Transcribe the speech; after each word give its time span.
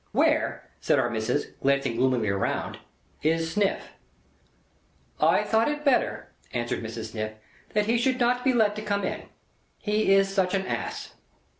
"Where," 0.13 0.67
said 0.79 0.97
Our 0.97 1.11
Missis, 1.11 1.45
glancing 1.61 1.95
gloomily 1.97 2.29
around, 2.29 2.79
"is 3.21 3.51
Sniff?" 3.53 3.89
"I 5.19 5.43
thought 5.43 5.67
it 5.69 5.85
better," 5.85 6.31
answered 6.53 6.81
Mrs. 6.81 7.11
Sniff, 7.11 7.33
"that 7.75 7.85
he 7.85 7.99
should 7.99 8.19
not 8.19 8.43
be 8.43 8.51
let 8.51 8.75
to 8.77 8.81
come 8.81 9.03
in. 9.03 9.25
He 9.77 10.11
is 10.15 10.27
such 10.27 10.55
an 10.55 10.65
Ass." 10.65 11.13